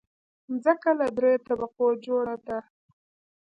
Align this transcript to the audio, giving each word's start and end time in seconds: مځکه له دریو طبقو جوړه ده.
مځکه 0.51 0.89
له 0.99 1.05
دریو 1.17 1.43
طبقو 1.47 1.85
جوړه 2.05 2.35
ده. 2.47 2.57